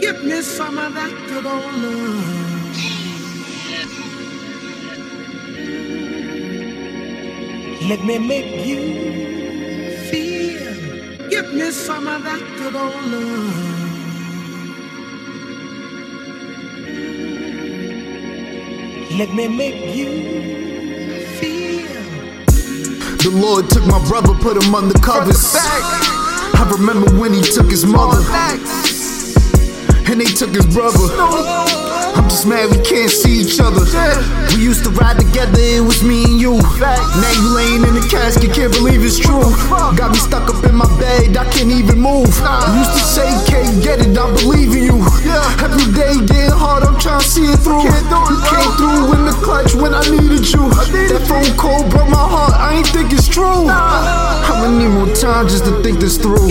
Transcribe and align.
Give 0.00 0.24
me 0.24 0.40
some 0.40 0.78
of 0.78 0.94
that 0.94 1.10
good 1.28 1.44
old 1.44 1.74
love. 1.74 2.50
Let 7.88 8.04
me 8.04 8.18
make 8.18 8.66
you 8.66 8.80
feel. 10.10 11.28
Give 11.28 11.52
me 11.52 11.70
some 11.70 12.08
of 12.08 12.22
that 12.24 12.40
good 12.56 12.74
old 12.76 13.04
love. 13.12 13.80
Let 19.18 19.34
me 19.34 19.48
make 19.48 19.94
you 19.94 21.24
feel. 21.38 22.02
The 23.18 23.30
Lord 23.34 23.68
took 23.68 23.84
my 23.86 24.02
brother, 24.08 24.34
put 24.34 24.62
him 24.62 24.74
under 24.74 24.98
covers. 24.98 25.54
I 25.56 26.68
remember 26.78 27.10
when 27.20 27.34
he 27.34 27.42
took 27.42 27.68
his 27.70 27.84
mother, 27.84 28.22
and 30.10 30.20
they 30.20 30.26
took 30.26 30.50
his 30.50 30.66
brother. 30.66 30.98
I'm 32.18 32.26
just 32.26 32.44
mad 32.44 32.66
we 32.74 32.82
can't 32.82 33.10
see 33.10 33.46
each 33.46 33.62
other. 33.62 33.86
We 34.50 34.58
used 34.58 34.82
to 34.82 34.90
ride 34.90 35.22
together, 35.22 35.54
it 35.54 35.86
was 35.86 36.02
me 36.02 36.24
and 36.26 36.40
you. 36.40 36.58
Now 36.82 37.30
you 37.38 37.46
laying 37.54 37.86
in 37.86 37.94
the 37.94 38.02
casket, 38.10 38.50
can't 38.52 38.74
believe 38.74 39.06
it's 39.06 39.18
true. 39.18 39.54
Got 39.94 40.10
me 40.10 40.18
stuck 40.18 40.50
up 40.50 40.64
in 40.66 40.74
my 40.74 40.90
bed, 40.98 41.36
I 41.36 41.46
can't 41.54 41.70
even 41.70 42.02
move. 42.02 42.26
You 42.26 42.74
used 42.82 42.94
to 42.98 43.04
say, 43.06 43.30
can't 43.46 43.78
get 43.82 44.02
it, 44.02 44.18
I 44.18 44.26
believe 44.42 44.74
in 44.74 44.82
you. 44.90 44.98
Every 45.62 45.86
day 45.94 46.18
getting 46.26 46.58
hard, 46.58 46.82
I'm 46.82 46.98
trying 46.98 47.22
to 47.22 47.30
see 47.30 47.46
it 47.46 47.62
through. 47.62 47.86
You 47.86 48.38
came 48.50 48.70
through 48.74 49.14
in 49.14 49.22
the 49.30 49.36
clutch 49.46 49.78
when 49.78 49.94
I 49.94 50.02
needed 50.10 50.42
you. 50.50 50.66
That 51.14 51.22
phone 51.30 51.46
call 51.54 51.86
broke 51.86 52.10
my 52.10 52.18
heart, 52.18 52.58
I 52.58 52.82
ain't 52.82 52.90
think 52.90 53.12
it's 53.14 53.28
true. 53.30 53.70
I'ma 53.70 54.74
need 54.74 54.90
more 54.90 55.14
time 55.14 55.46
just 55.46 55.64
to 55.66 55.82
think 55.82 56.00
this 56.00 56.18
through. 56.18 56.50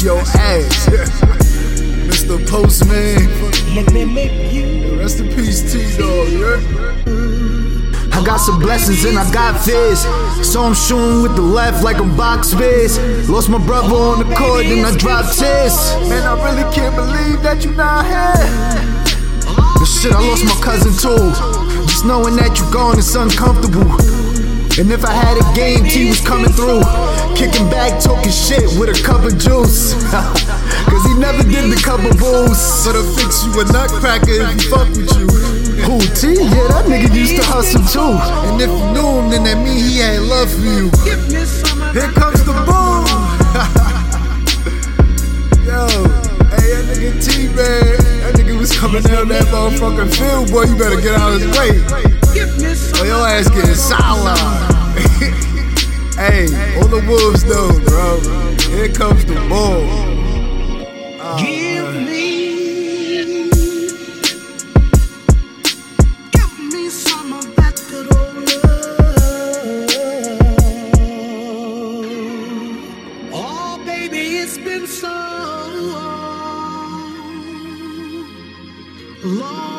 That's 0.00 0.04
your 0.04 0.40
ass. 0.40 0.86
Mr. 2.08 2.38
Postman, 2.48 3.74
Let 3.74 3.92
me 3.92 4.04
make 4.04 4.52
you. 4.52 4.98
rest 4.98 5.20
in 5.20 5.28
peace, 5.28 5.72
T-Dog, 5.72 6.28
yeah? 6.28 6.60
I 8.12 8.24
got 8.24 8.38
some 8.38 8.58
blessings 8.58 9.04
and 9.04 9.18
I 9.18 9.30
got 9.32 9.62
fears. 9.64 10.00
So 10.46 10.62
I'm 10.62 10.74
shooting 10.74 11.22
with 11.22 11.36
the 11.36 11.42
left 11.42 11.82
like 11.82 11.98
I'm 11.98 12.16
box 12.16 12.54
biz. 12.54 12.98
Lost 13.28 13.48
my 13.48 13.58
brother 13.64 13.94
on 13.94 14.18
the 14.28 14.34
court, 14.34 14.64
then 14.64 14.84
I 14.84 14.96
dropped 14.96 15.38
tears. 15.38 15.76
Man, 16.08 16.22
I 16.26 16.34
really 16.44 16.74
can't 16.74 16.94
believe 16.94 17.42
that 17.42 17.64
you 17.64 17.72
not 17.72 18.04
here. 18.04 18.46
The 19.78 19.86
shit, 19.86 20.12
I 20.12 20.20
lost 20.20 20.44
my 20.44 20.60
cousin 20.62 20.92
too. 20.92 21.30
Just 21.86 22.04
knowing 22.04 22.36
that 22.36 22.58
you're 22.58 22.70
gone 22.70 22.98
is 22.98 23.14
uncomfortable. 23.14 24.29
And 24.78 24.90
if 24.92 25.04
I 25.04 25.12
had 25.12 25.36
a 25.36 25.42
game, 25.54 25.82
T 25.84 26.06
was 26.08 26.20
coming 26.20 26.50
through. 26.52 26.80
Kicking 27.34 27.68
back, 27.68 28.00
talking 28.00 28.30
shit 28.30 28.62
with 28.78 28.88
a 28.88 28.94
cup 29.02 29.24
of 29.24 29.36
juice. 29.36 29.94
Cause 30.90 31.04
he 31.04 31.14
never 31.18 31.42
did 31.42 31.70
the 31.72 31.76
cup 31.82 31.98
of 32.00 32.16
booze. 32.18 32.84
But 32.86 32.94
I'll 32.94 33.02
fix 33.18 33.42
you 33.44 33.60
a 33.60 33.64
nutcracker 33.72 34.30
if 34.30 34.48
he 34.54 34.60
fuck 34.70 34.88
with 34.94 35.10
you. 35.18 35.26
Who, 35.84 35.98
T? 36.14 36.34
Yeah, 36.38 36.68
that 36.70 36.84
nigga 36.86 37.10
used 37.14 37.34
to 37.36 37.42
hustle 37.44 37.82
too. 37.88 38.14
And 38.46 38.60
if 38.60 38.68
you 38.70 38.92
knew 38.94 39.08
him, 39.20 39.30
then 39.30 39.42
that 39.44 39.56
mean 39.58 39.78
he 39.80 39.98
had 39.98 40.20
love 40.22 40.50
for 40.52 40.60
you. 40.62 40.90
Here 41.02 41.18
comes 42.12 42.44
the 42.44 42.52
boom. 42.68 43.04
Yo, 45.66 45.86
hey, 46.52 46.68
that 46.72 46.84
nigga 46.94 47.12
T 47.20 47.48
man, 47.56 47.96
that 48.22 48.34
nigga 48.36 48.54
was 48.58 48.70
coming 48.76 49.02
down 49.02 49.28
that 49.28 49.46
motherfucking 49.48 50.10
field, 50.14 50.50
boy. 50.52 50.64
You 50.64 50.76
better 50.76 51.00
get 51.00 51.14
out 51.18 51.32
of 51.32 51.40
his 51.40 51.50
way. 51.58 51.80
Or 53.00 53.06
your 53.06 53.26
ass 53.26 53.48
getting 53.48 53.74
sour. 53.74 54.09
Hey, 57.00 57.06
all 57.06 57.16
the 57.16 57.24
wolves 57.24 57.44
know, 57.44 57.80
bro. 57.86 58.20
Here 58.76 58.88
comes 58.88 59.24
the 59.24 59.34
bull. 59.48 59.84
Give 61.38 61.94
me, 62.06 63.50
give 66.32 66.58
me 66.72 66.88
some 66.88 67.32
of 67.32 67.56
that 67.56 67.82
good 67.90 68.14
old 68.14 68.36
love. 68.64 68.90
Oh, 73.32 73.82
baby, 73.84 74.38
it's 74.38 74.58
been 74.58 74.86
so 74.86 75.08
long. 79.22 79.69